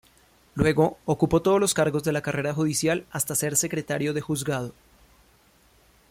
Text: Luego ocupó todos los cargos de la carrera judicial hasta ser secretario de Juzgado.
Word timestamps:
Luego 0.55 0.97
ocupó 1.05 1.43
todos 1.43 1.59
los 1.59 1.75
cargos 1.75 2.03
de 2.03 2.11
la 2.11 2.23
carrera 2.23 2.55
judicial 2.55 3.05
hasta 3.11 3.35
ser 3.35 3.55
secretario 3.55 4.13
de 4.15 4.21
Juzgado. 4.21 4.73